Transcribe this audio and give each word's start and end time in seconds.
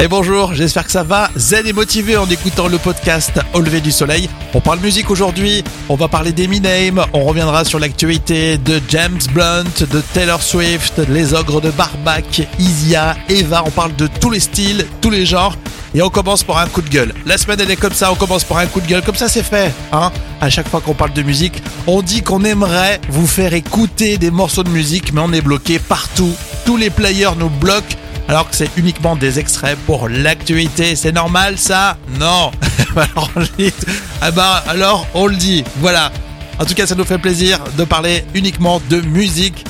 Et 0.00 0.06
bonjour, 0.06 0.54
j'espère 0.54 0.84
que 0.84 0.92
ça 0.92 1.02
va. 1.02 1.28
Zen 1.34 1.66
est 1.66 1.72
motivé 1.72 2.16
en 2.16 2.26
écoutant 2.30 2.68
le 2.68 2.78
podcast 2.78 3.32
Au 3.52 3.60
lever 3.60 3.80
du 3.80 3.90
soleil. 3.90 4.30
On 4.54 4.60
parle 4.60 4.78
musique 4.78 5.10
aujourd'hui, 5.10 5.64
on 5.88 5.96
va 5.96 6.06
parler 6.06 6.30
d'Eminem, 6.30 7.04
on 7.12 7.24
reviendra 7.24 7.64
sur 7.64 7.80
l'actualité 7.80 8.58
de 8.58 8.80
James 8.90 9.18
Blunt, 9.32 9.64
de 9.90 10.00
Taylor 10.14 10.40
Swift, 10.40 11.00
les 11.08 11.34
ogres 11.34 11.60
de 11.60 11.72
Barbac, 11.72 12.46
Isia, 12.60 13.16
Eva, 13.28 13.64
on 13.66 13.72
parle 13.72 13.96
de 13.96 14.06
tous 14.06 14.30
les 14.30 14.38
styles, 14.38 14.86
tous 15.00 15.10
les 15.10 15.26
genres. 15.26 15.56
Et 15.96 16.02
on 16.02 16.10
commence 16.10 16.44
par 16.44 16.58
un 16.58 16.68
coup 16.68 16.82
de 16.82 16.88
gueule. 16.88 17.12
La 17.26 17.36
semaine 17.36 17.58
elle 17.60 17.70
est 17.72 17.76
comme 17.76 17.92
ça, 17.92 18.12
on 18.12 18.14
commence 18.14 18.44
par 18.44 18.58
un 18.58 18.66
coup 18.66 18.80
de 18.80 18.86
gueule, 18.86 19.02
comme 19.02 19.16
ça 19.16 19.28
c'est 19.28 19.42
fait. 19.42 19.72
Hein 19.90 20.12
à 20.40 20.48
chaque 20.48 20.68
fois 20.68 20.80
qu'on 20.80 20.94
parle 20.94 21.12
de 21.12 21.22
musique, 21.22 21.60
on 21.88 22.02
dit 22.02 22.22
qu'on 22.22 22.44
aimerait 22.44 23.00
vous 23.08 23.26
faire 23.26 23.52
écouter 23.52 24.16
des 24.16 24.30
morceaux 24.30 24.62
de 24.62 24.70
musique, 24.70 25.12
mais 25.12 25.22
on 25.24 25.32
est 25.32 25.40
bloqué 25.40 25.80
partout. 25.80 26.32
Tous 26.64 26.76
les 26.76 26.90
players 26.90 27.34
nous 27.36 27.50
bloquent 27.50 27.96
alors 28.28 28.48
que 28.48 28.54
c'est 28.54 28.70
uniquement 28.76 29.16
des 29.16 29.38
extraits 29.38 29.78
pour 29.86 30.08
l'actualité. 30.08 30.94
C'est 30.94 31.12
normal 31.12 31.58
ça? 31.58 31.96
Non 32.20 32.52
alors, 32.96 33.30
ah 34.20 34.62
alors 34.68 35.06
on 35.14 35.26
le 35.26 35.36
dit, 35.36 35.64
voilà. 35.80 36.12
En 36.58 36.64
tout 36.64 36.74
cas, 36.74 36.86
ça 36.86 36.94
nous 36.94 37.04
fait 37.04 37.18
plaisir 37.18 37.60
de 37.76 37.84
parler 37.84 38.24
uniquement 38.34 38.80
de 38.90 39.00
musique. 39.00 39.64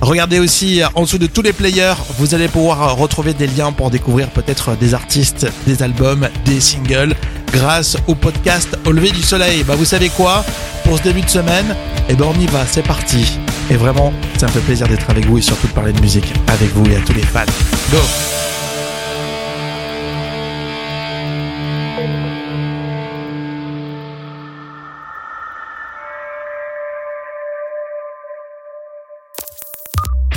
Regardez 0.00 0.38
aussi 0.38 0.80
en 0.94 1.02
dessous 1.02 1.18
de 1.18 1.26
tous 1.26 1.42
les 1.42 1.52
players, 1.52 1.94
vous 2.18 2.34
allez 2.34 2.48
pouvoir 2.48 2.96
retrouver 2.96 3.34
des 3.34 3.46
liens 3.46 3.70
pour 3.70 3.90
découvrir 3.90 4.28
peut-être 4.30 4.74
des 4.76 4.94
artistes, 4.94 5.46
des 5.66 5.82
albums, 5.82 6.28
des 6.46 6.60
singles 6.60 7.14
grâce 7.52 7.96
au 8.06 8.14
podcast 8.14 8.78
Au 8.86 8.92
lever 8.92 9.10
du 9.10 9.22
soleil. 9.22 9.62
Bah 9.62 9.74
vous 9.76 9.84
savez 9.84 10.08
quoi? 10.08 10.42
Pour 10.84 10.96
ce 10.96 11.02
début 11.02 11.20
de 11.20 11.28
semaine, 11.28 11.76
eh 12.08 12.14
ben 12.14 12.26
on 12.34 12.40
y 12.40 12.46
va, 12.46 12.64
c'est 12.66 12.86
parti. 12.86 13.38
Et 13.70 13.76
vraiment, 13.76 14.12
ça 14.36 14.46
me 14.46 14.50
fait 14.50 14.60
plaisir 14.60 14.88
d'être 14.88 15.08
avec 15.08 15.26
vous 15.26 15.38
et 15.38 15.42
surtout 15.42 15.68
de 15.68 15.72
parler 15.72 15.92
de 15.92 16.00
musique 16.00 16.32
avec 16.48 16.70
vous 16.70 16.84
et 16.90 16.96
à 16.96 17.00
tous 17.00 17.12
les 17.12 17.22
fans. 17.22 17.44
Go. 17.92 17.98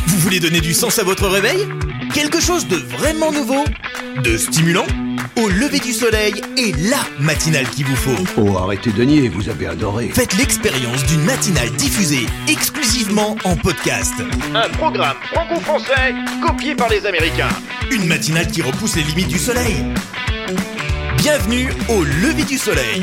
Vous 0.05 0.19
voulez 0.19 0.39
donner 0.39 0.61
du 0.61 0.73
sens 0.73 0.99
à 0.99 1.03
votre 1.03 1.27
réveil? 1.27 1.67
Quelque 2.13 2.39
chose 2.39 2.67
de 2.67 2.75
vraiment 2.75 3.31
nouveau? 3.31 3.63
De 4.23 4.37
stimulant? 4.37 4.85
Au 5.35 5.49
lever 5.49 5.79
du 5.79 5.93
soleil 5.93 6.33
est 6.57 6.77
la 6.89 6.99
matinale 7.19 7.67
qu'il 7.69 7.85
vous 7.87 7.95
faut. 7.95 8.23
Oh, 8.37 8.55
arrêtez 8.57 8.91
de 8.91 9.03
nier, 9.03 9.29
vous 9.29 9.49
avez 9.49 9.65
adoré. 9.65 10.09
Faites 10.09 10.37
l'expérience 10.37 11.03
d'une 11.05 11.23
matinale 11.23 11.71
diffusée 11.71 12.27
exclusivement 12.47 13.35
en 13.43 13.55
podcast. 13.55 14.13
Un 14.53 14.69
programme 14.69 15.17
franco-français 15.31 16.13
copié 16.45 16.75
par 16.75 16.87
les 16.89 17.05
Américains. 17.07 17.49
Une 17.89 18.05
matinale 18.05 18.47
qui 18.47 18.61
repousse 18.61 18.95
les 18.95 19.01
limites 19.03 19.29
du 19.29 19.39
soleil. 19.39 19.83
Bienvenue 21.17 21.69
au 21.89 22.03
lever 22.03 22.43
du 22.43 22.59
soleil. 22.59 23.01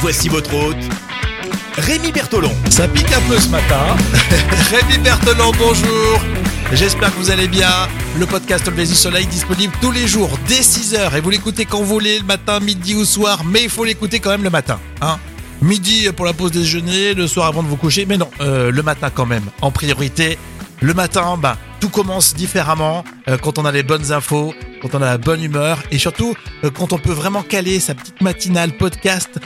Voici 0.00 0.30
votre 0.30 0.54
hôte, 0.54 0.88
Rémi 1.76 2.12
Bertolon. 2.12 2.52
Ça 2.70 2.88
pique 2.88 3.12
un 3.12 3.20
peu 3.28 3.38
ce 3.38 3.50
matin. 3.50 3.94
Rémi 4.70 4.98
Berthelon, 5.02 5.52
bonjour. 5.58 6.20
J'espère 6.72 7.14
que 7.14 7.18
vous 7.18 7.30
allez 7.30 7.46
bien. 7.48 7.70
Le 8.18 8.26
podcast 8.26 8.66
lever 8.66 8.86
du 8.86 8.94
soleil 8.94 9.26
disponible 9.26 9.72
tous 9.80 9.92
les 9.92 10.08
jours 10.08 10.30
dès 10.48 10.60
6h 10.60 11.16
et 11.16 11.20
vous 11.20 11.30
l'écoutez 11.30 11.64
quand 11.64 11.78
vous 11.78 11.86
voulez, 11.86 12.18
le 12.18 12.24
matin, 12.24 12.58
midi 12.58 12.94
ou 12.94 13.04
soir, 13.04 13.44
mais 13.44 13.62
il 13.62 13.70
faut 13.70 13.84
l'écouter 13.84 14.18
quand 14.18 14.30
même 14.30 14.42
le 14.42 14.50
matin. 14.50 14.80
Hein 15.00 15.18
midi 15.62 16.08
pour 16.14 16.26
la 16.26 16.32
pause 16.32 16.50
déjeuner, 16.50 17.14
le 17.14 17.26
soir 17.26 17.46
avant 17.46 17.62
de 17.62 17.68
vous 17.68 17.76
coucher, 17.76 18.04
mais 18.06 18.18
non, 18.18 18.30
euh, 18.40 18.70
le 18.70 18.82
matin 18.82 19.10
quand 19.14 19.26
même, 19.26 19.44
en 19.62 19.70
priorité. 19.70 20.38
Le 20.82 20.92
matin, 20.92 21.38
bah, 21.38 21.56
tout 21.80 21.88
commence 21.88 22.34
différemment 22.34 23.04
euh, 23.28 23.38
quand 23.38 23.58
on 23.58 23.64
a 23.64 23.72
les 23.72 23.82
bonnes 23.82 24.12
infos, 24.12 24.52
quand 24.82 24.94
on 24.94 25.02
a 25.02 25.06
la 25.06 25.18
bonne 25.18 25.42
humeur 25.42 25.82
et 25.90 25.98
surtout 25.98 26.34
euh, 26.64 26.70
quand 26.70 26.92
on 26.92 26.98
peut 26.98 27.12
vraiment 27.12 27.42
caler 27.42 27.80
sa 27.80 27.94
petite 27.94 28.20
matinale 28.20 28.76
podcast 28.76 29.40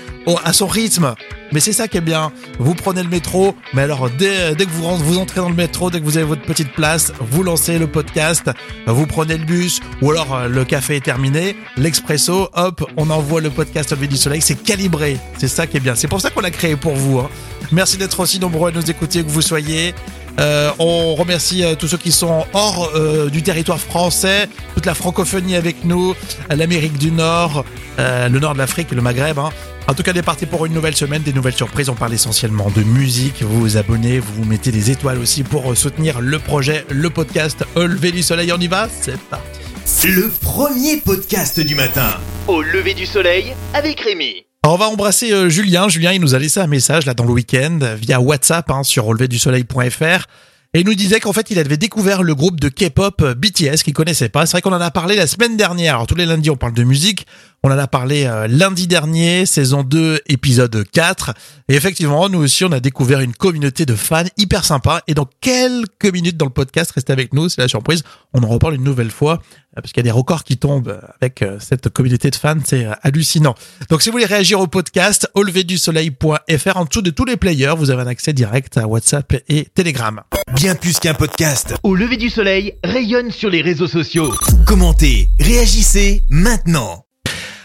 à 0.45 0.53
son 0.53 0.67
rythme. 0.67 1.15
Mais 1.53 1.61
c'est 1.61 1.73
ça 1.73 1.89
qui 1.89 1.97
est 1.99 2.01
bien. 2.03 2.33
Vous 2.59 2.75
prenez 2.75 3.03
le 3.03 3.09
métro, 3.09 3.55
mais 3.75 3.83
alors 3.83 4.09
dès, 4.11 4.55
dès 4.55 4.67
que 4.67 4.71
vous, 4.71 4.85
rentrez- 4.85 5.05
vous 5.05 5.19
entrez 5.19 5.41
dans 5.41 5.49
le 5.49 5.55
métro, 5.55 5.91
dès 5.91 6.01
que 6.01 6.05
vous 6.05 6.17
avez 6.17 6.27
votre 6.27 6.43
petite 6.43 6.73
place, 6.73 7.13
vous 7.21 7.43
lancez 7.43 7.79
le 7.79 7.87
podcast, 7.87 8.51
vous 8.87 9.07
prenez 9.07 9.37
le 9.37 9.45
bus 9.45 9.81
ou 10.03 10.11
alors 10.11 10.35
euh, 10.35 10.49
le 10.49 10.65
café 10.65 10.97
est 10.97 11.05
terminé, 11.05 11.57
l'expresso, 11.77 12.49
hop, 12.55 12.85
on 12.97 13.11
envoie 13.11 13.41
le 13.41 13.51
podcast 13.51 13.93
au 13.93 13.95
lever 13.97 14.07
du 14.09 14.17
soleil. 14.17 14.41
C'est 14.43 14.63
calibré. 14.63 15.17
C'est 15.39 15.49
ça 15.49 15.67
qui 15.67 15.77
est 15.77 15.81
bien. 15.81 15.95
C'est 15.95 16.09
pour 16.09 16.21
ça 16.21 16.31
qu'on 16.31 16.41
l'a 16.41 16.51
créé 16.51 16.77
pour 16.77 16.95
vous. 16.95 17.19
hein. 17.19 17.29
Merci 17.73 17.97
d'être 17.97 18.19
aussi 18.21 18.39
nombreux 18.41 18.71
à 18.71 18.73
nous 18.75 18.91
écouter, 18.91 19.23
que 19.23 19.29
vous 19.31 19.43
soyez. 19.43 19.95
Euh, 20.39 20.71
on 20.79 21.15
remercie 21.15 21.65
euh, 21.65 21.75
tous 21.75 21.89
ceux 21.89 21.99
qui 21.99 22.13
sont 22.13 22.47
hors 22.53 22.91
euh, 22.95 23.29
du 23.31 23.43
territoire 23.43 23.79
français, 23.81 24.49
toute 24.75 24.87
la 24.87 24.95
francophonie 24.95 25.57
avec 25.57 25.85
nous, 25.85 26.15
l'Amérique 26.49 26.97
du 26.99 27.11
Nord, 27.11 27.65
euh, 27.99 28.29
le 28.29 28.39
nord 28.39 28.55
de 28.55 28.59
l'Afrique 28.59 28.89
et 28.93 28.95
le 28.95 29.03
Maghreb. 29.03 29.39
hein. 29.39 29.51
En 29.89 29.95
tout 29.95 30.03
cas, 30.03 30.13
on 30.15 30.19
est 30.19 30.23
parti 30.23 30.47
pour 30.47 30.67
une 30.67 30.73
nouvelle 30.73 30.95
semaine, 30.95 31.23
des 31.23 31.33
nouvelles 31.33 31.55
surprises. 31.55 31.89
On 31.89 31.95
parle 31.95 32.15
essentiellement 32.15 32.71
de 32.71 32.83
musique. 32.83 33.43
Vous 33.43 33.59
vous 33.61 33.77
abonnez, 33.77 34.21
vous 34.21 34.33
vous 34.35 34.45
mettez 34.45 34.71
des 34.71 34.91
étoiles 34.91 35.19
aussi 35.19 35.43
pour 35.43 35.77
soutenir 35.77 36.21
le 36.21 36.39
projet, 36.39 36.85
le 36.91 37.11
podcast 37.11 37.65
Au 37.75 37.87
lever 37.87 38.13
du 38.13 38.23
soleil. 38.23 38.53
On 38.53 38.61
y 38.61 38.69
va 38.69 38.89
C'est 39.01 39.19
parti. 39.19 39.61
Le 40.05 40.29
premier 40.31 40.99
podcast 40.99 41.59
du 41.59 41.75
matin. 41.75 42.19
Au 42.47 42.63
lever 42.63 42.95
du 42.95 43.05
soleil 43.07 43.53
avec 43.75 44.01
Rémi. 44.01 44.45
Alors, 44.63 44.75
on 44.75 44.79
va 44.79 44.89
embrasser 44.91 45.33
euh, 45.33 45.49
Julien. 45.49 45.89
Julien, 45.89 46.13
il 46.13 46.21
nous 46.21 46.35
a 46.35 46.39
laissé 46.39 46.61
un 46.61 46.67
message 46.67 47.07
là 47.07 47.15
dans 47.15 47.25
le 47.25 47.33
week-end 47.33 47.79
via 47.97 48.21
WhatsApp 48.21 48.71
hein, 48.71 48.83
sur 48.83 49.05
releverdusoleil.fr. 49.05 50.27
Et 50.75 50.81
il 50.81 50.87
nous 50.87 50.95
disait 50.95 51.19
qu'en 51.19 51.33
fait, 51.33 51.51
il 51.51 51.59
avait 51.59 51.79
découvert 51.79 52.23
le 52.23 52.35
groupe 52.35 52.61
de 52.61 52.69
K-pop 52.69 53.23
euh, 53.23 53.35
BTS 53.35 53.83
qu'il 53.83 53.95
connaissait 53.95 54.29
pas. 54.29 54.45
C'est 54.45 54.53
vrai 54.53 54.61
qu'on 54.61 54.75
en 54.75 54.81
a 54.83 54.91
parlé 54.91 55.17
la 55.17 55.27
semaine 55.27 55.57
dernière. 55.57 55.95
Alors, 55.95 56.07
tous 56.07 56.15
les 56.15 56.27
lundis, 56.27 56.51
on 56.51 56.57
parle 56.57 56.75
de 56.75 56.85
musique. 56.85 57.27
On 57.63 57.71
en 57.71 57.77
a 57.77 57.87
parlé 57.87 58.25
euh, 58.25 58.49
lundi 58.49 58.87
dernier, 58.87 59.45
saison 59.45 59.83
2, 59.83 60.21
épisode 60.29 60.83
4. 60.91 61.35
Et 61.69 61.75
effectivement, 61.75 62.31
nous 62.31 62.39
aussi, 62.39 62.65
on 62.65 62.73
a 62.73 62.81
découvert 62.81 63.21
une 63.21 63.35
communauté 63.35 63.85
de 63.85 63.95
fans 63.95 64.25
hyper 64.39 64.65
sympa. 64.65 65.03
Et 65.09 65.13
dans 65.13 65.29
quelques 65.43 66.11
minutes 66.11 66.39
dans 66.39 66.47
le 66.47 66.53
podcast, 66.53 66.91
restez 66.93 67.13
avec 67.13 67.35
nous, 67.35 67.51
c'est 67.51 67.61
la 67.61 67.69
surprise. 67.69 68.03
On 68.33 68.43
en 68.43 68.49
reparle 68.49 68.77
une 68.77 68.83
nouvelle 68.85 69.11
fois, 69.11 69.43
euh, 69.77 69.83
parce 69.83 69.93
qu'il 69.93 69.99
y 69.99 70.09
a 70.09 70.11
des 70.11 70.11
records 70.11 70.45
qui 70.45 70.57
tombent 70.57 71.03
avec 71.21 71.43
euh, 71.43 71.59
cette 71.61 71.91
communauté 71.91 72.31
de 72.31 72.37
fans. 72.37 72.57
C'est 72.65 72.87
hallucinant. 73.03 73.55
Donc, 73.91 74.01
si 74.01 74.09
vous 74.09 74.13
voulez 74.13 74.25
réagir 74.25 74.59
au 74.59 74.67
podcast, 74.67 75.29
au 75.35 75.43
leverdusoleil.fr, 75.43 76.77
en 76.77 76.87
dessous 76.87 77.03
de 77.03 77.11
tous 77.11 77.27
les 77.27 77.37
players, 77.37 77.75
vous 77.77 77.91
avez 77.91 78.01
un 78.01 78.07
accès 78.07 78.33
direct 78.33 78.79
à 78.79 78.87
WhatsApp 78.87 79.35
et 79.51 79.67
Telegram. 79.75 80.23
Bien 80.55 80.77
plus 80.77 80.99
qu'un 80.99 81.15
podcast. 81.15 81.75
Au 81.83 81.95
lever 81.95 82.17
du 82.17 82.31
soleil 82.31 82.73
rayonne 82.83 83.31
sur 83.31 83.51
les 83.51 83.61
réseaux 83.61 83.87
sociaux. 83.87 84.33
Commentez, 84.65 85.29
réagissez 85.39 86.23
maintenant. 86.31 87.05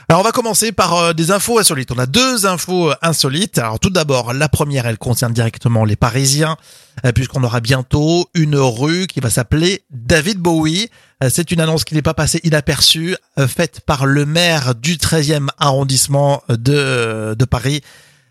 Alors 0.07 0.21
on 0.21 0.23
va 0.23 0.31
commencer 0.31 0.71
par 0.71 0.95
euh, 0.95 1.13
des 1.13 1.31
infos 1.31 1.57
insolites. 1.57 1.91
On 1.91 1.97
a 1.97 2.05
deux 2.05 2.45
infos 2.45 2.91
euh, 2.91 2.95
insolites. 3.01 3.57
Alors 3.57 3.79
tout 3.79 3.89
d'abord, 3.89 4.33
la 4.33 4.47
première, 4.47 4.85
elle 4.85 4.99
concerne 4.99 5.33
directement 5.33 5.83
les 5.83 5.95
Parisiens, 5.95 6.57
euh, 7.05 7.11
puisqu'on 7.11 7.43
aura 7.43 7.59
bientôt 7.59 8.29
une 8.35 8.55
rue 8.55 9.07
qui 9.07 9.19
va 9.19 9.31
s'appeler 9.31 9.83
David 9.89 10.37
Bowie. 10.37 10.89
C'est 11.29 11.51
une 11.51 11.61
annonce 11.61 11.85
qui 11.85 11.95
n'est 11.95 12.03
pas 12.03 12.13
passée 12.13 12.41
inaperçue, 12.43 13.15
faite 13.47 13.79
par 13.79 14.05
le 14.05 14.25
maire 14.25 14.75
du 14.75 14.97
13e 14.97 15.47
arrondissement 15.57 16.43
de, 16.49 17.33
de 17.39 17.45
Paris. 17.45 17.81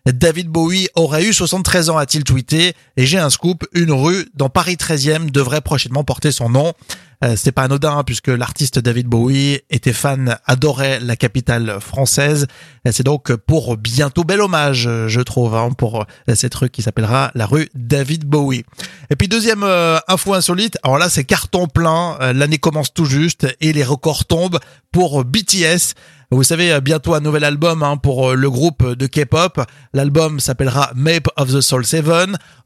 David 0.07 0.49
Bowie 0.49 0.89
aurait 0.95 1.25
eu 1.25 1.33
73 1.33 1.89
ans, 1.89 1.97
a-t-il 1.97 2.25
tweeté, 2.25 2.75
et 2.99 3.07
j'ai 3.07 3.19
un 3.19 3.31
scoop, 3.31 3.65
une 3.73 3.91
rue 3.91 4.29
dans 4.35 4.51
Paris 4.51 4.75
13e 4.75 5.31
devrait 5.31 5.63
prochainement 5.63 6.05
porter 6.05 6.31
son 6.31 6.51
nom. 6.51 6.75
Euh, 7.23 7.35
c'est 7.37 7.53
pas 7.53 7.63
anodin 7.63 8.03
puisque 8.05 8.29
l'artiste 8.29 8.79
David 8.79 9.07
Bowie 9.07 9.61
était 9.71 9.93
fan, 9.93 10.39
adorait 10.47 11.01
la 11.01 11.17
capitale 11.17 11.79
française. 11.81 12.47
Euh, 12.87 12.91
C'est 12.93 13.03
donc 13.03 13.35
pour 13.35 13.77
bientôt 13.77 14.25
bel 14.25 14.41
hommage, 14.41 14.87
euh, 14.87 15.09
je 15.09 15.21
trouve, 15.21 15.55
hein, 15.55 15.71
pour 15.77 16.07
cette 16.35 16.55
rue 16.55 16.71
qui 16.71 16.83
s'appellera 16.83 17.31
la 17.35 17.47
rue 17.47 17.69
David 17.75 18.25
Bowie. 18.25 18.65
Et 19.11 19.17
puis 19.17 19.29
deuxième 19.29 19.63
euh, 19.63 19.99
info 20.09 20.35
insolite, 20.35 20.79
alors 20.83 20.99
là 20.99 21.09
c'est 21.09 21.25
carton 21.25 21.67
plein, 21.67 22.17
l'année 22.33 22.59
commence 22.59 22.93
tout 22.93 23.05
juste 23.05 23.47
et 23.61 23.73
les 23.73 23.85
records 23.85 24.25
tombent 24.25 24.59
pour 24.93 25.25
BTS. 25.25 25.95
Vous 26.31 26.43
savez, 26.43 26.81
bientôt 26.81 27.15
un 27.15 27.21
nouvel 27.21 27.45
album 27.45 27.83
hein, 27.83 27.97
pour 27.97 28.35
le 28.35 28.51
groupe 28.51 28.95
de 28.95 29.07
K-pop. 29.07 29.61
L'album 29.93 30.41
s'appellera 30.41 30.91
Map 30.95 31.29
of 31.37 31.53
the 31.53 31.61
Soul 31.61 31.85
7. 31.85 32.05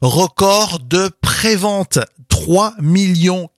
Record 0.01 0.79
de 0.87 1.11
prévente. 1.21 1.99
3 2.43 2.75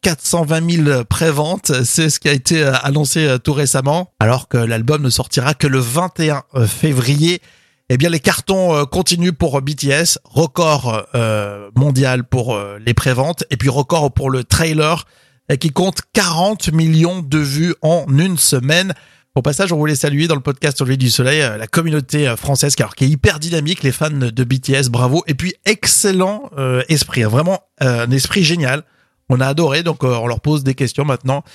420 0.02 0.84
000 0.86 1.04
préventes. 1.06 1.72
C'est 1.84 2.10
ce 2.10 2.20
qui 2.20 2.30
a 2.30 2.34
été 2.34 2.64
euh, 2.64 2.74
annoncé 2.82 3.26
euh, 3.28 3.38
tout 3.38 3.54
récemment. 3.54 4.12
Alors 4.20 4.48
que 4.48 4.58
l'album 4.58 5.04
ne 5.04 5.10
sortira 5.10 5.54
que 5.54 5.68
le 5.68 5.80
21 5.80 6.44
février. 6.68 7.42
Eh 7.90 7.98
bien, 7.98 8.10
les 8.10 8.20
cartons 8.20 8.76
euh, 8.76 8.86
continuent 8.86 9.34
pour 9.34 9.62
BTS. 9.62 10.18
Record 10.24 11.06
euh, 11.14 11.70
mondial 11.76 12.24
pour 12.24 12.56
euh, 12.56 12.80
les 12.84 12.94
préventes. 12.94 13.44
Et 13.52 13.58
puis 13.58 13.70
record 13.70 14.12
pour 14.14 14.32
le 14.32 14.44
trailer 14.44 15.06
euh, 15.52 15.58
qui 15.58 15.70
compte 15.70 16.00
40 16.14 16.72
millions 16.72 17.22
de 17.22 17.38
vues 17.38 17.76
en 17.82 18.06
une 18.10 18.38
semaine. 18.38 18.94
Au 19.34 19.42
passage, 19.42 19.72
on 19.72 19.78
voulait 19.78 19.96
saluer 19.96 20.28
dans 20.28 20.36
le 20.36 20.42
podcast 20.42 20.82
Au 20.82 20.84
lever 20.84 20.98
du 20.98 21.10
soleil 21.10 21.42
euh, 21.42 21.56
la 21.56 21.66
communauté 21.66 22.28
euh, 22.28 22.36
française 22.36 22.76
qui, 22.76 22.84
qui 22.98 23.06
est 23.06 23.08
hyper 23.08 23.40
dynamique, 23.40 23.82
les 23.82 23.94
fans 23.94 24.10
de 24.10 24.44
BTS, 24.44 24.90
bravo. 24.90 25.24
Et 25.26 25.36
puis 25.36 25.54
excellent 25.66 26.50
euh, 26.58 26.84
esprit, 26.90 27.24
vraiment 27.24 27.62
euh, 27.82 28.06
un 28.06 28.12
esprit 28.12 28.44
génial. 28.44 28.84
On 29.30 29.40
a 29.40 29.48
adoré, 29.48 29.84
donc 29.84 30.04
on 30.04 30.28
leur 30.28 30.42
pose 30.42 30.66
des 30.66 30.76
questions 30.76 31.06
maintenant 31.06 31.46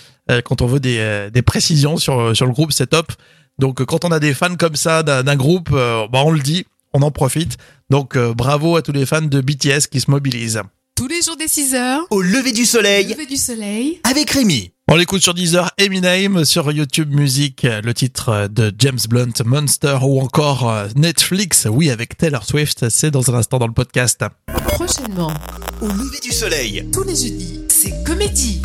quand 0.47 0.63
on 0.63 0.67
veut 0.67 0.81
des, 0.81 1.29
des 1.31 1.43
précisions 1.43 1.99
sur, 1.99 2.35
sur 2.35 2.47
le 2.47 2.53
groupe, 2.53 2.73
c'est 2.73 2.87
top. 2.87 3.13
Donc 3.59 3.85
quand 3.85 4.07
on 4.07 4.11
a 4.13 4.19
des 4.19 4.33
fans 4.33 4.57
comme 4.57 4.77
ça 4.77 5.03
d'un 5.03 5.23
d'un 5.23 5.37
groupe, 5.37 5.69
bah, 5.71 6.23
on 6.25 6.31
le 6.31 6.41
dit, 6.41 6.65
on 6.95 7.03
en 7.03 7.11
profite. 7.11 7.59
Donc 7.91 8.17
bravo 8.17 8.77
à 8.77 8.83
tous 8.83 8.93
les 8.93 9.05
fans 9.05 9.21
de 9.21 9.43
BTS 9.43 9.89
qui 9.91 10.01
se 10.01 10.11
mobilisent. 10.11 10.63
Tous 10.97 11.09
les 11.09 11.21
jours 11.21 11.37
des 11.37 11.47
6 11.49 11.75
heures, 11.75 12.07
Au 12.11 12.23
lever 12.23 12.53
du 12.53 12.65
soleil, 12.65 13.07
lever 13.09 13.27
du 13.27 13.37
soleil. 13.37 14.01
avec 14.05 14.31
Rémi. 14.31 14.71
On 14.89 14.95
l'écoute 14.97 15.21
sur 15.23 15.35
Deezer, 15.35 15.71
Eminem, 15.77 16.45
sur 16.47 16.73
YouTube 16.73 17.13
Music, 17.13 17.65
le 17.85 17.93
titre 17.93 18.49
de 18.49 18.73
James 18.79 18.99
Blunt, 19.09 19.33
Monster 19.45 19.99
ou 20.03 20.21
encore 20.23 20.71
euh, 20.71 20.87
Netflix, 20.97 21.67
oui 21.71 21.91
avec 21.91 22.17
Taylor 22.17 22.45
Swift, 22.45 22.89
c'est 22.89 23.11
dans 23.11 23.31
un 23.31 23.35
instant 23.35 23.59
dans 23.59 23.67
le 23.67 23.75
podcast. 23.75 24.25
Prochainement, 24.69 25.35
Au 25.83 25.89
lever 25.89 26.19
du 26.23 26.33
soleil, 26.33 26.89
tous 26.93 27.03
les 27.03 27.15
jeudis, 27.17 27.61
c'est 27.69 28.03
comédie. 28.05 28.63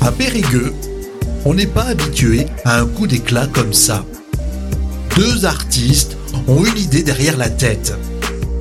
À 0.00 0.12
Périgueux, 0.12 0.72
on 1.44 1.52
n'est 1.52 1.66
pas 1.66 1.84
habitué 1.84 2.46
à 2.64 2.80
un 2.80 2.86
coup 2.86 3.06
d'éclat 3.06 3.46
comme 3.46 3.74
ça. 3.74 4.06
Deux 5.16 5.44
artistes 5.44 6.16
ont 6.48 6.64
une 6.64 6.78
idée 6.78 7.02
derrière 7.02 7.36
la 7.36 7.50
tête. 7.50 7.92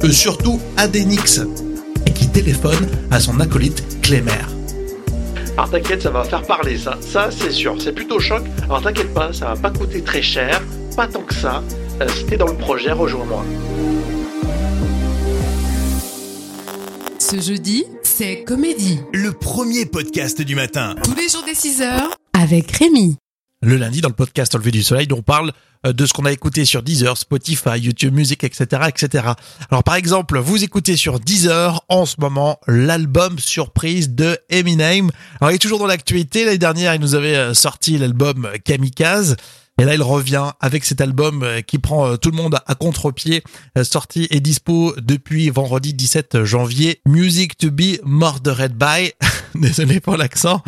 Euh, 0.03 0.12
surtout 0.12 0.59
Adenix, 0.77 1.39
qui 2.19 2.27
téléphone 2.27 2.88
à 3.12 3.19
son 3.19 3.39
acolyte 3.39 4.01
Clémer. 4.01 4.31
Alors 5.54 5.69
t'inquiète, 5.71 6.01
ça 6.01 6.10
va 6.10 6.24
faire 6.24 6.44
parler 6.44 6.77
ça, 6.77 6.98
ça 7.01 7.30
c'est 7.31 7.51
sûr, 7.51 7.81
c'est 7.81 7.94
plutôt 7.94 8.19
choc. 8.19 8.44
Alors 8.63 8.81
t'inquiète 8.81 9.13
pas, 9.13 9.31
ça 9.33 9.54
va 9.54 9.56
pas 9.56 9.71
coûter 9.71 10.01
très 10.01 10.21
cher, 10.21 10.62
pas 10.95 11.07
tant 11.07 11.21
que 11.21 11.33
ça. 11.33 11.63
Euh, 12.01 12.07
si 12.10 12.25
t'es 12.25 12.38
dans 12.38 12.48
le 12.48 12.56
projet, 12.56 12.92
rejoins-moi. 12.92 13.44
Ce 17.19 17.39
jeudi, 17.39 17.86
c'est 18.04 18.44
comédie. 18.44 19.00
le 19.13 19.31
premier 19.31 19.86
podcast 19.86 20.42
du 20.42 20.56
matin. 20.56 20.95
Tous 21.04 21.15
les 21.15 21.30
jours 21.30 21.44
des 21.45 21.56
6 21.56 21.81
heures, 21.81 22.18
avec 22.33 22.72
Rémi. 22.72 23.18
Le 23.62 23.75
lundi, 23.75 24.00
dans 24.01 24.10
le 24.10 24.15
podcast 24.15 24.56
Au 24.56 24.57
lever 24.57 24.72
du 24.72 24.81
soleil, 24.83 25.07
on 25.12 25.22
parle 25.22 25.51
de 25.83 26.05
ce 26.05 26.13
qu'on 26.13 26.25
a 26.25 26.31
écouté 26.31 26.65
sur 26.65 26.83
Deezer, 26.83 27.17
Spotify, 27.17 27.79
YouTube 27.79 28.13
Music, 28.13 28.43
etc., 28.43 28.83
etc. 28.87 29.29
Alors, 29.69 29.83
par 29.83 29.95
exemple, 29.95 30.37
vous 30.39 30.63
écoutez 30.63 30.97
sur 30.97 31.19
Deezer 31.19 31.83
en 31.87 32.05
ce 32.05 32.15
moment 32.19 32.59
l'album 32.67 33.39
surprise 33.39 34.09
de 34.09 34.37
Eminem. 34.49 35.11
Alors, 35.39 35.51
il 35.51 35.55
est 35.55 35.59
toujours 35.59 35.79
dans 35.79 35.87
l'actualité. 35.87 36.45
L'année 36.45 36.57
dernière, 36.57 36.95
il 36.95 37.01
nous 37.01 37.15
avait 37.15 37.35
euh, 37.35 37.53
sorti 37.53 37.97
l'album 37.97 38.47
Kamikaze. 38.65 39.35
Et 39.79 39.85
là, 39.85 39.95
il 39.95 40.03
revient 40.03 40.51
avec 40.59 40.83
cet 40.83 40.99
album 40.99 41.41
euh, 41.43 41.61
qui 41.61 41.79
prend 41.79 42.05
euh, 42.05 42.17
tout 42.17 42.31
le 42.31 42.35
monde 42.35 42.57
à 42.67 42.75
contre-pied, 42.75 43.43
euh, 43.77 43.85
sorti 43.85 44.27
et 44.29 44.41
dispo 44.41 44.93
depuis 44.97 45.49
vendredi 45.49 45.93
17 45.93 46.43
janvier. 46.43 46.99
Music 47.05 47.57
to 47.57 47.71
be 47.71 47.97
murdered 48.03 48.73
by. 48.73 49.13
Désolé 49.55 50.01
pour 50.01 50.17
l'accent. 50.17 50.61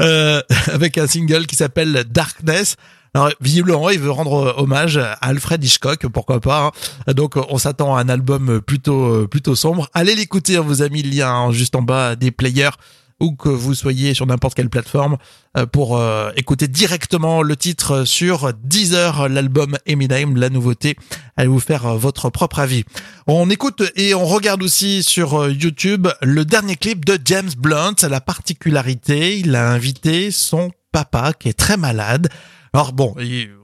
Euh, 0.00 0.42
avec 0.72 0.98
un 0.98 1.06
single 1.06 1.46
qui 1.46 1.56
s'appelle 1.56 2.04
Darkness. 2.08 2.76
Alors 3.16 3.30
visiblement, 3.40 3.88
il 3.88 3.98
veut 3.98 4.10
rendre 4.10 4.56
hommage 4.58 4.98
à 4.98 5.12
Alfred 5.22 5.64
Hitchcock, 5.64 6.06
pourquoi 6.08 6.38
pas. 6.38 6.70
hein. 7.06 7.12
Donc 7.14 7.36
on 7.48 7.56
s'attend 7.56 7.96
à 7.96 8.02
un 8.02 8.10
album 8.10 8.60
plutôt 8.60 9.26
plutôt 9.26 9.54
sombre. 9.54 9.88
Allez 9.94 10.14
l'écouter, 10.14 10.58
hein, 10.58 10.60
vous 10.60 10.82
avez 10.82 10.90
mis 10.90 11.02
le 11.02 11.08
lien 11.08 11.32
hein, 11.32 11.50
juste 11.50 11.74
en 11.76 11.80
bas 11.80 12.14
des 12.14 12.30
players 12.30 12.76
ou 13.18 13.34
que 13.34 13.48
vous 13.48 13.74
soyez 13.74 14.12
sur 14.12 14.26
n'importe 14.26 14.54
quelle 14.54 14.68
plateforme 14.68 15.16
euh, 15.56 15.64
pour 15.64 15.96
euh, 15.96 16.28
écouter 16.36 16.68
directement 16.68 17.40
le 17.40 17.56
titre 17.56 18.04
sur 18.04 18.52
Deezer, 18.62 19.30
l'album 19.30 19.78
Eminem, 19.86 20.36
la 20.36 20.50
nouveauté. 20.50 20.94
Allez 21.38 21.48
vous 21.48 21.58
faire 21.58 21.86
euh, 21.86 21.96
votre 21.96 22.28
propre 22.28 22.58
avis. 22.58 22.84
On 23.26 23.48
écoute 23.48 23.82
et 23.96 24.14
on 24.14 24.26
regarde 24.26 24.62
aussi 24.62 25.02
sur 25.02 25.40
euh, 25.40 25.50
YouTube 25.50 26.08
le 26.20 26.44
dernier 26.44 26.76
clip 26.76 27.06
de 27.06 27.18
James 27.24 27.48
Blunt. 27.56 27.94
La 28.06 28.20
particularité, 28.20 29.38
il 29.38 29.56
a 29.56 29.70
invité 29.70 30.30
son 30.30 30.70
papa 30.92 31.32
qui 31.32 31.48
est 31.48 31.58
très 31.58 31.78
malade. 31.78 32.28
Alors 32.76 32.92
bon, 32.92 33.14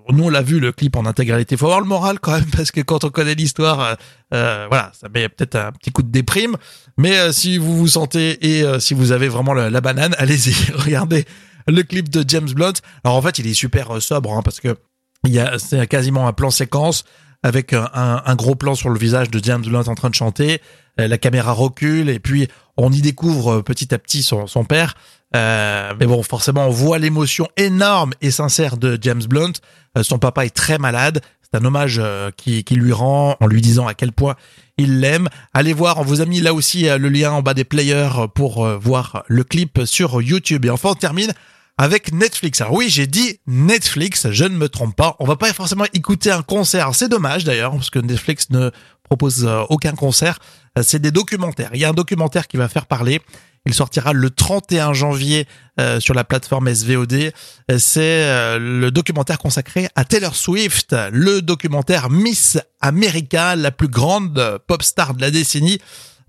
nous 0.08 0.24
on 0.24 0.30
l'a 0.30 0.40
vu 0.40 0.58
le 0.58 0.72
clip 0.72 0.96
en 0.96 1.04
intégralité. 1.04 1.58
Faut 1.58 1.66
avoir 1.66 1.82
le 1.82 1.86
moral 1.86 2.18
quand 2.18 2.32
même 2.32 2.46
parce 2.56 2.70
que 2.70 2.80
quand 2.80 3.04
on 3.04 3.10
connaît 3.10 3.34
l'histoire, 3.34 3.80
euh, 3.80 3.94
euh, 4.32 4.66
voilà, 4.70 4.90
ça 4.98 5.10
met 5.10 5.28
peut-être 5.28 5.56
un 5.56 5.70
petit 5.72 5.92
coup 5.92 6.02
de 6.02 6.10
déprime. 6.10 6.56
Mais 6.96 7.18
euh, 7.18 7.30
si 7.30 7.58
vous 7.58 7.76
vous 7.76 7.88
sentez 7.88 8.56
et 8.58 8.80
si 8.80 8.94
vous 8.94 9.12
avez 9.12 9.28
vraiment 9.28 9.52
la 9.52 9.80
banane, 9.82 10.14
allez-y, 10.18 10.54
regardez 10.72 11.26
le 11.68 11.82
clip 11.82 12.08
de 12.08 12.24
James 12.26 12.48
Blunt. 12.54 12.72
Alors 13.04 13.18
en 13.18 13.20
fait, 13.20 13.38
il 13.38 13.46
est 13.46 13.52
super 13.52 14.00
sobre 14.00 14.32
hein, 14.32 14.40
parce 14.42 14.60
que 14.60 14.78
il 15.24 15.34
y 15.34 15.40
a 15.40 15.58
c'est 15.58 15.86
quasiment 15.86 16.26
un 16.26 16.32
plan 16.32 16.50
séquence 16.50 17.04
avec 17.42 17.74
un, 17.74 18.34
gros 18.36 18.54
plan 18.54 18.74
sur 18.74 18.88
le 18.88 18.98
visage 18.98 19.30
de 19.30 19.44
James 19.44 19.62
Blunt 19.62 19.88
en 19.88 19.94
train 19.94 20.08
de 20.08 20.14
chanter. 20.14 20.62
La 20.96 21.18
caméra 21.18 21.52
recule 21.52 22.08
et 22.08 22.18
puis 22.18 22.48
on 22.78 22.90
y 22.90 23.02
découvre 23.02 23.60
petit 23.60 23.92
à 23.92 23.98
petit 23.98 24.22
son 24.22 24.64
père. 24.64 24.94
Euh, 25.34 25.94
mais 25.98 26.06
bon, 26.06 26.22
forcément, 26.22 26.66
on 26.66 26.70
voit 26.70 26.98
l'émotion 26.98 27.48
énorme 27.56 28.12
et 28.20 28.30
sincère 28.30 28.76
de 28.76 28.98
James 29.00 29.22
Blunt. 29.28 29.52
Euh, 29.96 30.02
son 30.02 30.18
papa 30.18 30.44
est 30.44 30.54
très 30.54 30.78
malade. 30.78 31.22
C'est 31.52 31.60
un 31.60 31.64
hommage 31.66 32.00
euh, 32.02 32.30
qui, 32.34 32.64
lui 32.70 32.92
rend 32.92 33.36
en 33.40 33.46
lui 33.46 33.60
disant 33.60 33.86
à 33.86 33.92
quel 33.92 34.12
point 34.12 34.36
il 34.78 35.00
l'aime. 35.00 35.28
Allez 35.52 35.74
voir, 35.74 35.98
on 35.98 36.02
vous 36.02 36.22
a 36.22 36.24
mis 36.24 36.40
là 36.40 36.54
aussi 36.54 36.88
euh, 36.88 36.96
le 36.96 37.10
lien 37.10 37.30
en 37.32 37.42
bas 37.42 37.52
des 37.52 37.64
players 37.64 38.28
pour 38.34 38.64
euh, 38.64 38.78
voir 38.78 39.24
le 39.26 39.44
clip 39.44 39.82
sur 39.84 40.22
YouTube. 40.22 40.64
Et 40.64 40.70
enfin, 40.70 40.90
on 40.90 40.94
termine 40.94 41.32
avec 41.76 42.10
Netflix. 42.12 42.62
Alors 42.62 42.72
oui, 42.72 42.88
j'ai 42.88 43.06
dit 43.06 43.38
Netflix, 43.46 44.30
je 44.30 44.44
ne 44.44 44.56
me 44.56 44.70
trompe 44.70 44.96
pas. 44.96 45.14
On 45.18 45.26
va 45.26 45.36
pas 45.36 45.52
forcément 45.52 45.84
écouter 45.92 46.30
un 46.30 46.42
concert. 46.42 46.94
C'est 46.94 47.08
dommage 47.08 47.44
d'ailleurs, 47.44 47.72
parce 47.72 47.90
que 47.90 47.98
Netflix 47.98 48.48
ne 48.48 48.70
propose 49.02 49.46
aucun 49.68 49.92
concert. 49.92 50.38
C'est 50.80 51.00
des 51.02 51.10
documentaires. 51.10 51.70
Il 51.74 51.80
y 51.80 51.84
a 51.84 51.90
un 51.90 51.94
documentaire 51.94 52.48
qui 52.48 52.56
va 52.56 52.68
faire 52.68 52.86
parler. 52.86 53.20
Il 53.64 53.74
sortira 53.74 54.12
le 54.12 54.28
31 54.28 54.92
janvier 54.92 55.46
euh, 55.78 56.00
sur 56.00 56.14
la 56.14 56.24
plateforme 56.24 56.72
SVOD. 56.74 57.12
Euh, 57.12 57.30
C'est 57.78 58.00
euh, 58.00 58.58
le 58.58 58.90
documentaire 58.90 59.38
consacré 59.38 59.88
à 59.94 60.04
Taylor 60.04 60.34
Swift, 60.34 60.96
le 61.12 61.42
documentaire 61.42 62.10
Miss 62.10 62.58
America, 62.80 63.54
la 63.54 63.70
plus 63.70 63.86
grande 63.88 64.36
euh, 64.38 64.58
pop 64.66 64.82
star 64.82 65.14
de 65.14 65.20
la 65.20 65.30
décennie, 65.30 65.78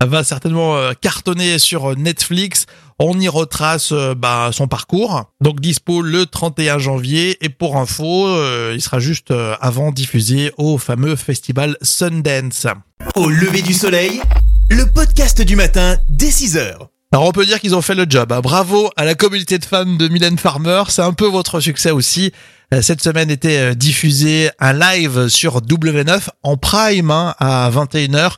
va 0.00 0.22
certainement 0.22 0.76
euh, 0.76 0.92
cartonner 1.00 1.58
sur 1.58 1.96
Netflix. 1.96 2.66
On 3.00 3.18
y 3.18 3.26
retrace 3.28 3.92
bah, 4.16 4.50
son 4.52 4.68
parcours. 4.68 5.24
Donc 5.40 5.58
dispo 5.60 6.02
le 6.02 6.26
31 6.26 6.78
janvier. 6.78 7.44
Et 7.44 7.48
pour 7.48 7.76
info, 7.76 8.28
il 8.72 8.80
sera 8.80 9.00
juste 9.00 9.32
avant 9.60 9.90
diffusé 9.90 10.52
au 10.58 10.78
fameux 10.78 11.16
festival 11.16 11.76
Sundance. 11.82 12.68
Au 13.16 13.28
lever 13.28 13.62
du 13.62 13.74
soleil, 13.74 14.22
le 14.70 14.86
podcast 14.86 15.42
du 15.42 15.56
matin 15.56 15.96
dès 16.08 16.30
6 16.30 16.56
heures. 16.56 16.88
Alors 17.14 17.28
on 17.28 17.30
peut 17.30 17.46
dire 17.46 17.60
qu'ils 17.60 17.76
ont 17.76 17.80
fait 17.80 17.94
le 17.94 18.06
job. 18.08 18.32
hein. 18.32 18.40
Bravo 18.40 18.90
à 18.96 19.04
la 19.04 19.14
communauté 19.14 19.58
de 19.58 19.64
fans 19.64 19.84
de 19.86 20.08
Mylène 20.08 20.36
Farmer. 20.36 20.82
C'est 20.88 21.00
un 21.00 21.12
peu 21.12 21.26
votre 21.28 21.60
succès 21.60 21.92
aussi. 21.92 22.32
Euh, 22.72 22.82
Cette 22.82 23.00
semaine 23.00 23.30
était 23.30 23.70
euh, 23.70 23.74
diffusé 23.74 24.50
un 24.58 24.72
live 24.72 25.28
sur 25.28 25.60
W9 25.60 26.30
en 26.42 26.56
prime 26.56 27.12
hein, 27.12 27.36
à 27.38 27.70
21h. 27.70 28.32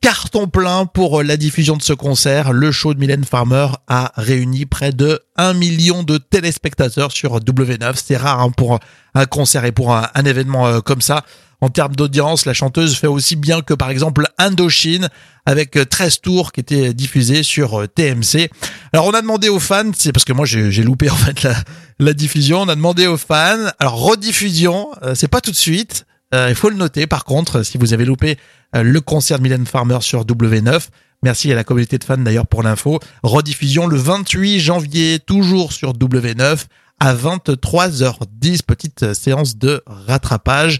Carton 0.00 0.46
plein 0.48 0.86
pour 0.86 1.20
euh, 1.20 1.22
la 1.22 1.36
diffusion 1.36 1.76
de 1.76 1.82
ce 1.82 1.92
concert. 1.92 2.54
Le 2.54 2.72
show 2.72 2.94
de 2.94 3.00
Mylène 3.00 3.24
Farmer 3.24 3.66
a 3.86 4.12
réuni 4.16 4.64
près 4.64 4.92
de 4.92 5.20
1 5.36 5.52
million 5.52 6.02
de 6.02 6.16
téléspectateurs 6.16 7.12
sur 7.12 7.38
W9. 7.38 8.00
C'est 8.02 8.16
rare 8.16 8.40
hein, 8.40 8.50
pour 8.50 8.80
un 9.14 9.26
concert 9.26 9.66
et 9.66 9.72
pour 9.72 9.94
un, 9.94 10.08
événement 10.24 10.80
comme 10.80 11.02
ça. 11.02 11.22
En 11.62 11.70
termes 11.70 11.94
d'audience, 11.94 12.44
la 12.44 12.54
chanteuse 12.54 12.96
fait 12.96 13.06
aussi 13.06 13.36
bien 13.36 13.62
que 13.62 13.72
par 13.72 13.88
exemple 13.88 14.26
Indochine 14.36 15.08
avec 15.46 15.76
euh, 15.76 15.84
13 15.84 16.20
tours 16.20 16.52
qui 16.52 16.60
étaient 16.60 16.92
diffusés 16.92 17.44
sur 17.44 17.80
euh, 17.80 17.86
TMC. 17.86 18.50
Alors 18.92 19.06
on 19.06 19.12
a 19.12 19.22
demandé 19.22 19.48
aux 19.48 19.60
fans, 19.60 19.92
c'est 19.96 20.12
parce 20.12 20.24
que 20.24 20.32
moi 20.32 20.44
j'ai 20.44 20.82
loupé 20.82 21.08
en 21.10 21.14
fait 21.16 21.42
la, 21.44 21.54
la 22.00 22.12
diffusion, 22.12 22.62
on 22.62 22.68
a 22.68 22.74
demandé 22.74 23.06
aux 23.06 23.16
fans, 23.16 23.70
alors 23.78 23.94
rediffusion, 23.94 24.88
euh, 25.02 25.14
c'est 25.14 25.28
pas 25.28 25.40
tout 25.40 25.52
de 25.52 25.56
suite, 25.56 26.04
euh, 26.34 26.48
il 26.48 26.54
faut 26.54 26.68
le 26.68 26.76
noter 26.76 27.06
par 27.06 27.24
contre, 27.24 27.62
si 27.62 27.78
vous 27.78 27.92
avez 27.92 28.04
loupé 28.04 28.38
euh, 28.74 28.82
le 28.82 29.00
concert 29.00 29.38
de 29.38 29.44
Mylène 29.44 29.66
Farmer 29.66 29.98
sur 30.00 30.24
W9, 30.24 30.88
merci 31.22 31.52
à 31.52 31.54
la 31.54 31.62
communauté 31.62 31.98
de 31.98 32.04
fans 32.04 32.18
d'ailleurs 32.18 32.46
pour 32.46 32.62
l'info, 32.62 32.98
rediffusion 33.22 33.86
le 33.86 33.96
28 33.96 34.58
janvier, 34.58 35.20
toujours 35.20 35.72
sur 35.72 35.92
W9 35.92 36.66
à 37.00 37.14
23h10, 37.14 38.62
petite 38.62 39.02
euh, 39.02 39.14
séance 39.14 39.56
de 39.56 39.82
rattrapage. 39.86 40.78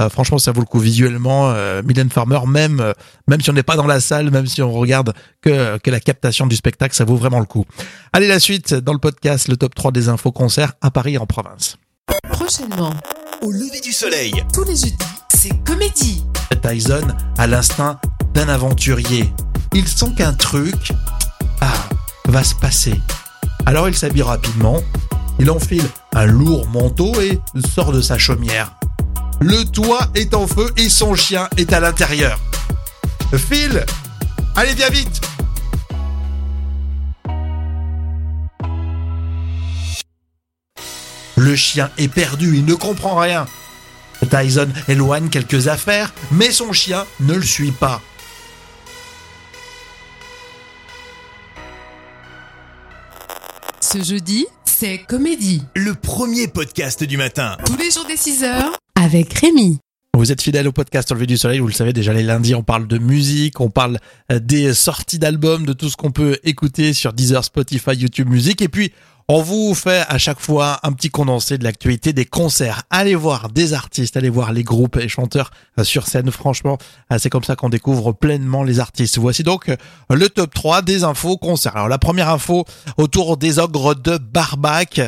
Euh, 0.00 0.08
franchement, 0.08 0.38
ça 0.38 0.52
vaut 0.52 0.60
le 0.60 0.66
coup 0.66 0.78
visuellement. 0.78 1.50
Euh, 1.50 1.82
Mylène 1.82 2.10
Farmer, 2.10 2.40
même 2.46 2.80
euh, 2.80 2.92
même 3.28 3.40
si 3.40 3.50
on 3.50 3.52
n'est 3.52 3.62
pas 3.62 3.76
dans 3.76 3.86
la 3.86 4.00
salle, 4.00 4.30
même 4.30 4.46
si 4.46 4.62
on 4.62 4.72
regarde 4.72 5.12
que 5.42 5.78
que 5.78 5.90
la 5.90 6.00
captation 6.00 6.46
du 6.46 6.56
spectacle, 6.56 6.94
ça 6.94 7.04
vaut 7.04 7.16
vraiment 7.16 7.38
le 7.38 7.44
coup. 7.44 7.64
Allez, 8.12 8.26
la 8.26 8.40
suite 8.40 8.74
dans 8.74 8.92
le 8.92 8.98
podcast, 8.98 9.48
le 9.48 9.56
top 9.56 9.74
3 9.74 9.92
des 9.92 10.08
infos 10.08 10.32
concerts 10.32 10.72
à 10.80 10.90
Paris 10.90 11.14
et 11.14 11.18
en 11.18 11.26
province. 11.26 11.76
Prochainement, 12.30 12.94
Au 13.42 13.50
lever 13.50 13.80
du 13.80 13.92
soleil, 13.92 14.32
tous 14.52 14.64
les 14.64 14.76
jeudis, 14.76 14.96
c'est 15.34 15.62
comédie. 15.64 16.24
Tyson 16.62 17.06
a 17.38 17.46
l'instinct 17.46 18.00
d'un 18.34 18.48
aventurier. 18.48 19.32
Il 19.74 19.86
sent 19.86 20.14
qu'un 20.16 20.32
truc 20.32 20.92
ah, 21.60 21.72
va 22.26 22.42
se 22.42 22.54
passer. 22.54 22.98
Alors 23.66 23.88
il 23.88 23.94
s'habille 23.94 24.22
rapidement, 24.22 24.82
il 25.38 25.50
enfile 25.50 25.84
un 26.12 26.26
lourd 26.26 26.66
manteau 26.68 27.12
et 27.20 27.38
sort 27.74 27.92
de 27.92 28.00
sa 28.00 28.18
chaumière. 28.18 28.79
Le 29.40 29.64
toit 29.64 30.10
est 30.14 30.34
en 30.34 30.46
feu 30.46 30.70
et 30.76 30.90
son 30.90 31.14
chien 31.14 31.48
est 31.56 31.72
à 31.72 31.80
l'intérieur. 31.80 32.38
Phil, 33.34 33.86
allez 34.54 34.74
bien 34.74 34.90
vite 34.90 35.20
Le 41.36 41.56
chien 41.56 41.90
est 41.96 42.08
perdu, 42.08 42.58
il 42.58 42.66
ne 42.66 42.74
comprend 42.74 43.16
rien. 43.16 43.46
Tyson 44.30 44.68
éloigne 44.88 45.30
quelques 45.30 45.68
affaires, 45.68 46.12
mais 46.30 46.50
son 46.50 46.74
chien 46.74 47.06
ne 47.20 47.32
le 47.32 47.42
suit 47.42 47.72
pas. 47.72 48.02
Ce 53.80 54.02
jeudi, 54.02 54.46
c'est 54.66 54.98
Comédie. 54.98 55.64
Le 55.74 55.94
premier 55.94 56.46
podcast 56.46 57.02
du 57.02 57.16
matin. 57.16 57.56
Tous 57.64 57.76
les 57.76 57.90
jours 57.90 58.04
des 58.04 58.18
6 58.18 58.44
heures 58.44 58.79
Rémi. 59.10 59.78
Vous 60.16 60.30
êtes 60.30 60.42
fidèle 60.42 60.68
au 60.68 60.72
podcast 60.72 61.10
lever 61.10 61.26
du 61.26 61.36
soleil, 61.36 61.58
vous 61.58 61.66
le 61.66 61.72
savez 61.72 61.92
déjà 61.92 62.12
les 62.12 62.22
lundis 62.22 62.54
on 62.54 62.62
parle 62.62 62.86
de 62.86 62.98
musique, 62.98 63.60
on 63.60 63.70
parle 63.70 63.98
euh, 64.30 64.38
des 64.38 64.72
sorties 64.74 65.18
d'albums, 65.18 65.66
de 65.66 65.72
tout 65.72 65.88
ce 65.88 65.96
qu'on 65.96 66.12
peut 66.12 66.38
écouter 66.44 66.92
sur 66.92 67.12
Deezer, 67.12 67.42
Spotify, 67.42 67.92
YouTube 67.94 68.28
Music 68.28 68.62
et 68.62 68.68
puis 68.68 68.92
on 69.28 69.42
vous 69.42 69.74
fait 69.74 70.04
à 70.08 70.18
chaque 70.18 70.38
fois 70.38 70.78
un 70.84 70.92
petit 70.92 71.10
condensé 71.10 71.58
de 71.58 71.64
l'actualité 71.64 72.12
des 72.12 72.24
concerts. 72.24 72.82
Allez 72.90 73.14
voir 73.14 73.48
des 73.48 73.72
artistes, 73.72 74.16
allez 74.16 74.28
voir 74.28 74.52
les 74.52 74.62
groupes 74.62 74.96
et 74.96 75.08
chanteurs 75.08 75.50
euh, 75.78 75.84
sur 75.84 76.06
scène. 76.06 76.30
Franchement, 76.30 76.78
euh, 77.12 77.18
c'est 77.18 77.30
comme 77.30 77.44
ça 77.44 77.56
qu'on 77.56 77.68
découvre 77.68 78.12
pleinement 78.12 78.62
les 78.62 78.78
artistes. 78.78 79.18
Voici 79.18 79.42
donc 79.42 79.70
le 80.10 80.28
top 80.28 80.54
3 80.54 80.82
des 80.82 81.02
infos 81.02 81.36
concerts. 81.36 81.76
Alors 81.76 81.88
la 81.88 81.98
première 81.98 82.28
info 82.28 82.64
autour 82.96 83.36
des 83.36 83.58
ogres 83.58 83.94
de 83.94 84.18
Barbac. 84.18 85.00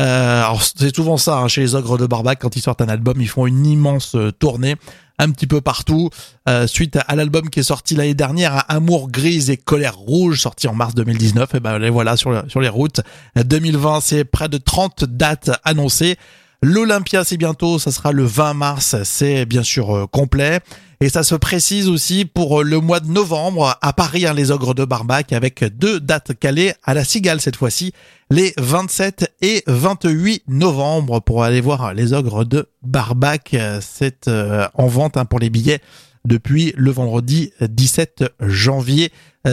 Euh, 0.00 0.42
alors 0.42 0.62
c'est 0.62 0.94
souvent 0.94 1.18
ça 1.18 1.38
hein, 1.38 1.48
chez 1.48 1.60
les 1.60 1.74
ogres 1.74 1.98
de 1.98 2.06
Barbac 2.06 2.38
quand 2.40 2.56
ils 2.56 2.62
sortent 2.62 2.80
un 2.80 2.88
album, 2.88 3.20
ils 3.20 3.28
font 3.28 3.46
une 3.46 3.66
immense 3.66 4.14
euh, 4.14 4.32
tournée 4.32 4.76
un 5.20 5.30
petit 5.30 5.46
peu 5.46 5.60
partout. 5.60 6.10
Euh, 6.48 6.66
suite 6.66 6.98
à 7.06 7.14
l'album 7.14 7.50
qui 7.50 7.60
est 7.60 7.64
sorti 7.64 7.94
l'année 7.94 8.14
dernière, 8.14 8.64
Amour 8.68 9.10
grise 9.10 9.50
et 9.50 9.56
colère 9.56 9.96
rouge, 9.96 10.40
sorti 10.40 10.66
en 10.66 10.74
mars 10.74 10.94
2019, 10.94 11.54
et 11.54 11.60
ben 11.60 11.78
les 11.78 11.90
voilà 11.90 12.16
sur, 12.16 12.42
sur 12.48 12.60
les 12.60 12.70
routes. 12.70 13.02
2020, 13.36 14.00
c'est 14.00 14.24
près 14.24 14.48
de 14.48 14.56
30 14.56 15.04
dates 15.04 15.50
annoncées. 15.64 16.16
L'Olympia, 16.62 17.24
c'est 17.24 17.38
bientôt, 17.38 17.78
ça 17.78 17.90
sera 17.90 18.12
le 18.12 18.24
20 18.24 18.54
mars, 18.54 18.96
c'est 19.04 19.46
bien 19.46 19.62
sûr 19.62 19.96
euh, 19.96 20.06
complet. 20.06 20.60
Et 21.02 21.08
ça 21.08 21.22
se 21.22 21.34
précise 21.34 21.88
aussi 21.88 22.26
pour 22.26 22.60
euh, 22.60 22.62
le 22.62 22.78
mois 22.78 23.00
de 23.00 23.08
novembre 23.08 23.78
à 23.80 23.92
Paris, 23.94 24.26
hein, 24.26 24.34
les 24.34 24.50
Ogres 24.50 24.74
de 24.74 24.84
Barbac, 24.84 25.32
avec 25.32 25.64
deux 25.64 25.98
dates 25.98 26.38
calées 26.38 26.74
à 26.84 26.92
la 26.92 27.04
Cigale 27.04 27.40
cette 27.40 27.56
fois-ci, 27.56 27.94
les 28.30 28.52
27 28.58 29.34
et 29.40 29.62
28 29.66 30.42
novembre 30.48 31.20
pour 31.20 31.42
aller 31.42 31.62
voir 31.62 31.94
les 31.94 32.12
Ogres 32.12 32.44
de 32.44 32.68
Barbac. 32.82 33.56
C'est 33.80 34.28
euh, 34.28 34.68
en 34.74 34.88
vente 34.88 35.16
hein, 35.16 35.24
pour 35.24 35.38
les 35.38 35.48
billets 35.48 35.80
depuis 36.26 36.74
le 36.76 36.90
vendredi 36.90 37.52
17 37.62 38.24
janvier. 38.40 39.10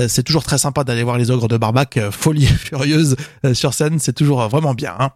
C'est 0.10 0.24
toujours 0.24 0.44
très 0.44 0.58
sympa 0.58 0.84
d'aller 0.84 1.04
voir 1.04 1.18
les 1.18 1.32
Ogres 1.32 1.48
de 1.48 1.56
Barbac, 1.56 1.98
folie 2.12 2.46
furieuse 2.46 3.16
sur 3.54 3.74
scène, 3.74 4.00
c'est 4.00 4.12
toujours 4.12 4.46
vraiment 4.50 4.74
bien. 4.74 4.94
Hein. 5.00 5.12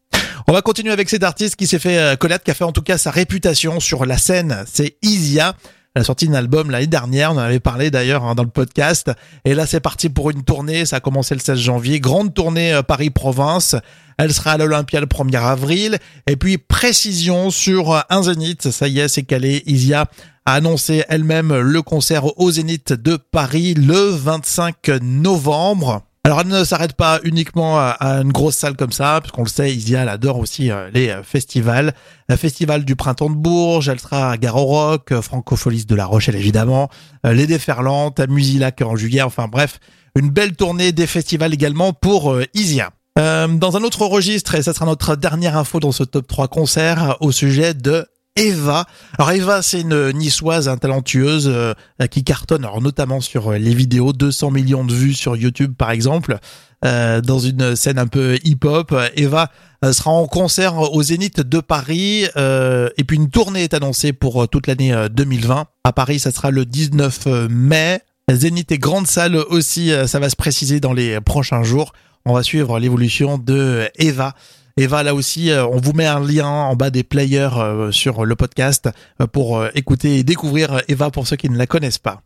On 0.48 0.54
va 0.54 0.62
continuer 0.62 0.92
avec 0.92 1.10
cet 1.10 1.24
artiste 1.24 1.56
qui 1.56 1.68
s'est 1.68 1.80
fait 1.80 1.98
euh, 1.98 2.16
connaître, 2.16 2.44
qui 2.44 2.52
a 2.52 2.54
fait 2.54 2.64
en 2.64 2.72
tout 2.72 2.82
cas 2.82 2.98
sa 2.98 3.12
réputation 3.12 3.80
sur 3.80 4.06
la 4.06 4.18
scène. 4.18 4.64
C'est 4.66 4.98
Isia. 5.02 5.56
Elle 5.94 6.04
a 6.04 6.06
sorti 6.06 6.28
un 6.30 6.34
album 6.34 6.72
l'année 6.72 6.88
dernière, 6.88 7.34
on 7.34 7.36
en 7.36 7.40
avait 7.40 7.60
parlé 7.60 7.92
d'ailleurs 7.92 8.24
hein, 8.24 8.34
dans 8.34 8.44
le 8.44 8.50
podcast. 8.50 9.12
Et 9.44 9.54
là, 9.54 9.66
c'est 9.66 9.82
parti 9.82 10.08
pour 10.08 10.30
une 10.32 10.44
tournée. 10.44 10.86
Ça 10.86 10.98
a 10.98 11.00
commencé 11.02 11.36
le 11.36 11.42
16 11.42 11.60
janvier. 11.60 12.00
Grande 12.00 12.34
tournée 12.34 12.74
euh, 12.74 12.82
Paris-Province. 12.82 13.76
Elle 14.18 14.34
sera 14.34 14.54
à 14.54 14.58
l'Olympia 14.58 15.02
le 15.02 15.08
1er 15.08 15.44
avril. 15.44 15.98
Et 16.28 16.38
puis, 16.38 16.58
précision 16.58 17.50
sur 17.50 17.92
euh, 17.92 18.00
un 18.10 18.24
Zénith. 18.24 18.72
Ça 18.72 18.88
y 18.88 19.00
est, 19.00 19.10
c'est 19.10 19.24
calé. 19.24 19.64
Isia 19.66 20.06
a 20.46 20.54
annoncé 20.54 21.04
elle-même 21.10 21.54
le 21.54 21.82
concert 21.82 22.40
au 22.40 22.52
Zénith 22.52 22.94
de 22.94 23.18
Paris 23.18 23.74
le 23.74 24.12
25 24.12 24.88
novembre. 25.02 26.04
Alors 26.24 26.42
elle 26.42 26.48
ne 26.50 26.64
s'arrête 26.64 26.94
pas 26.94 27.20
uniquement 27.24 27.80
à, 27.80 27.98
une 28.22 28.32
grosse 28.32 28.56
salle 28.56 28.76
comme 28.76 28.92
ça, 28.92 29.20
puisqu'on 29.22 29.42
le 29.42 29.50
sait, 29.50 29.74
Isia 29.74 30.04
elle 30.04 30.10
adore 30.10 30.38
aussi 30.38 30.70
euh, 30.70 30.88
les 30.94 31.10
euh, 31.10 31.24
festivals. 31.24 31.96
Le 32.30 32.36
festival 32.36 32.86
du 32.86 32.96
printemps 32.96 33.32
de 33.32 33.36
Bourges, 33.36 33.90
elle 33.90 34.00
sera 34.00 34.32
à 34.32 34.38
Gare 34.38 34.54
Rock, 34.54 35.12
euh, 35.12 35.24
Francofolis 35.24 35.86
de 35.88 35.96
La 35.96 36.06
Rochelle 36.06 36.36
évidemment, 36.36 36.90
les 37.24 37.48
Déferlantes, 37.48 38.20
à 38.20 38.28
Musilac 38.28 38.84
en 38.84 38.96
juillet, 38.96 39.24
enfin 39.24 39.48
bref, 39.48 39.80
une 40.16 40.30
belle 40.30 40.56
tournée 40.56 40.92
des 40.92 41.08
festivals 41.08 41.56
également 41.56 41.92
pour 41.92 42.36
Isia. 42.54 42.92
dans 43.16 43.78
un 43.78 43.84
autre 43.84 44.06
registre, 44.06 44.56
et 44.56 44.62
ça 44.62 44.74
sera 44.74 44.86
notre 44.86 45.16
dernière 45.16 45.58
info 45.58 45.80
dans 45.80 45.92
ce 45.92 46.04
top 46.04 46.28
3 46.28 46.48
concert 46.50 47.18
au 47.22 47.32
sujet 47.32 47.74
de 47.74 48.06
Eva. 48.38 48.86
Alors 49.18 49.32
Eva, 49.32 49.62
c'est 49.62 49.82
une 49.82 50.12
niçoise 50.12 50.70
un 50.70 50.78
talentueuse 50.78 51.50
euh, 51.50 51.74
qui 52.10 52.24
cartonne, 52.24 52.66
notamment 52.82 53.20
sur 53.20 53.52
euh, 53.52 53.58
les 53.58 53.74
vidéos, 53.74 54.14
200 54.14 54.52
millions 54.52 54.86
de 54.86 54.94
vues 54.94 55.14
sur 55.14 55.36
YouTube 55.36 55.74
par 55.78 55.92
exemple, 55.92 56.38
euh, 56.86 57.20
dans 57.20 57.40
une 57.40 57.76
scène 57.76 58.00
un 58.00 58.08
peu 58.08 58.38
hip-hop. 58.44 58.96
Eva 59.16 59.52
sera 59.84 60.12
en 60.12 60.28
concert 60.28 60.78
au 60.94 61.04
Zénith 61.04 61.42
de 61.42 61.60
Paris 61.60 62.26
et 62.36 63.04
puis 63.04 63.18
une 63.18 63.30
tournée 63.30 63.64
est 63.64 63.74
annoncée 63.74 64.14
pour 64.14 64.48
toute 64.48 64.68
l'année 64.68 64.96
2020. 65.12 65.66
À 65.84 65.92
Paris, 65.92 66.20
ça 66.20 66.30
sera 66.30 66.52
le 66.52 66.66
19 66.66 67.50
mai. 67.50 68.00
Zénith 68.32 68.72
et 68.72 68.78
grande 68.78 69.08
salle 69.08 69.36
aussi, 69.36 69.92
ça 70.06 70.20
va 70.20 70.30
se 70.30 70.36
préciser 70.36 70.80
dans 70.80 70.94
les 70.94 71.20
prochains 71.20 71.64
jours. 71.64 71.94
On 72.26 72.34
va 72.34 72.44
suivre 72.44 72.78
l'évolution 72.78 73.40
de 73.40 73.90
Eva. 73.96 74.36
Eva, 74.78 75.04
là 75.04 75.14
aussi, 75.14 75.52
euh, 75.52 75.66
on 75.66 75.78
vous 75.78 75.94
met 75.94 76.06
un 76.06 76.20
lien 76.20 76.48
en 76.48 76.76
bas 76.76 76.90
des 76.90 77.04
players 77.04 77.50
euh, 77.58 77.92
sur 77.92 78.26
le 78.26 78.36
podcast 78.36 78.90
euh, 79.20 79.28
pour 79.28 79.66
écouter 79.76 80.18
et 80.18 80.24
découvrir 80.24 80.82
Eva 80.88 81.10
pour 81.12 81.28
ceux 81.28 81.36
qui 81.36 81.50
ne 81.50 81.58
la 81.58 81.68
connaissent 81.68 81.98
pas. 81.98 82.22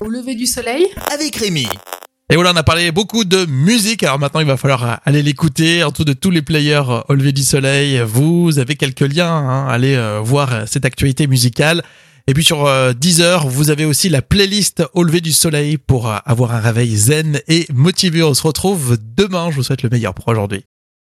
Au 0.00 0.08
lever 0.08 0.34
du 0.34 0.46
soleil 0.46 0.86
Avec 1.12 1.36
Rémi. 1.36 1.68
Et 2.30 2.36
voilà, 2.36 2.52
on 2.52 2.56
a 2.56 2.62
parlé 2.62 2.92
beaucoup 2.92 3.24
de 3.24 3.44
musique. 3.46 4.02
Alors 4.04 4.18
maintenant, 4.18 4.40
il 4.40 4.46
va 4.46 4.56
falloir 4.56 5.00
aller 5.04 5.22
l'écouter. 5.22 5.82
En 5.82 5.90
tout 5.90 6.04
de 6.04 6.12
tous 6.12 6.30
les 6.30 6.42
players 6.42 7.02
au 7.08 7.14
lever 7.14 7.32
du 7.32 7.42
soleil, 7.42 8.00
vous 8.06 8.58
avez 8.60 8.76
quelques 8.76 9.00
liens. 9.00 9.32
Hein, 9.32 9.66
allez 9.68 10.20
voir 10.22 10.68
cette 10.68 10.84
actualité 10.84 11.26
musicale. 11.26 11.82
Et 12.28 12.34
puis 12.34 12.44
sur 12.44 12.70
Deezer, 12.94 13.48
vous 13.48 13.70
avez 13.70 13.84
aussi 13.84 14.08
la 14.08 14.22
playlist 14.22 14.84
au 14.94 15.02
lever 15.02 15.20
du 15.20 15.32
soleil 15.32 15.76
pour 15.76 16.08
avoir 16.24 16.54
un 16.54 16.60
réveil 16.60 16.96
zen 16.96 17.40
et 17.48 17.66
motivé. 17.74 18.22
On 18.22 18.32
se 18.32 18.44
retrouve 18.44 18.96
demain. 19.16 19.50
Je 19.50 19.56
vous 19.56 19.64
souhaite 19.64 19.82
le 19.82 19.88
meilleur 19.88 20.14
pour 20.14 20.28
aujourd'hui. 20.28 20.62